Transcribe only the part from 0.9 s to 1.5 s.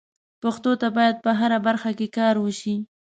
باید په